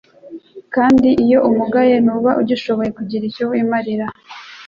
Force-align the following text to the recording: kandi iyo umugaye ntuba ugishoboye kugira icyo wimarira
kandi 0.75 1.07
iyo 1.23 1.39
umugaye 1.49 1.95
ntuba 2.03 2.31
ugishoboye 2.41 2.89
kugira 2.97 3.23
icyo 3.29 3.43
wimarira 3.51 4.05